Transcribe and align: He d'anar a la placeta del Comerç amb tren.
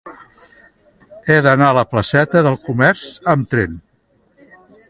He 1.27 1.35
d'anar 1.47 1.67
a 1.73 1.77
la 1.79 1.85
placeta 1.93 2.43
del 2.49 2.59
Comerç 2.65 3.07
amb 3.35 3.49
tren. 3.53 3.81